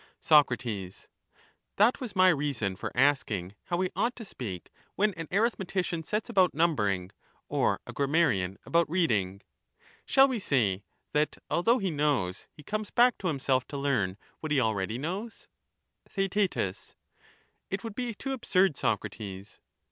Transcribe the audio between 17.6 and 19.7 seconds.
It would be too absurd, Socrates.